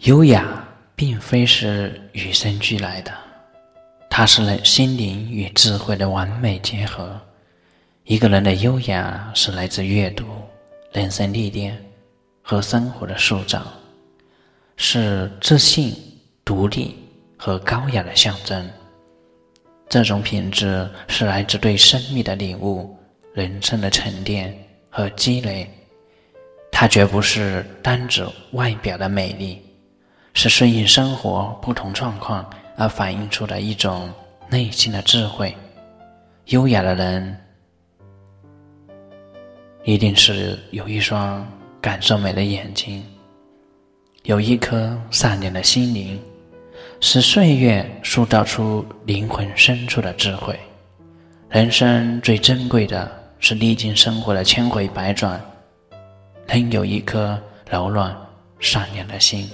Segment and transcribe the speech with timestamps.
[0.00, 0.62] 优雅
[0.94, 3.12] 并非是与生俱来的，
[4.10, 7.18] 它是人心灵与智慧的完美结合。
[8.04, 10.24] 一个人的优雅是来自阅读、
[10.92, 11.76] 人生历练
[12.42, 13.66] 和生活的塑造，
[14.76, 15.94] 是自信、
[16.44, 16.94] 独立
[17.36, 18.68] 和高雅的象征。
[19.88, 22.96] 这种品质是来自对生命的领悟、
[23.32, 24.56] 人生的沉淀
[24.90, 25.68] 和积累。
[26.70, 29.60] 它绝不是单指外表的美丽，
[30.36, 32.44] 是顺应生活不同状况
[32.76, 34.12] 而反映出的一种
[34.50, 35.56] 内心的智慧。
[36.48, 37.34] 优雅的人，
[39.82, 41.44] 一定是有一双
[41.80, 43.02] 感受美的眼睛，
[44.24, 46.20] 有一颗善良的心灵，
[47.00, 50.54] 使岁月塑造出灵魂深处的智慧。
[51.48, 55.40] 人生最珍贵的是历经生活的千回百转。
[56.46, 58.14] 能有一颗柔软、
[58.60, 59.50] 善良的心。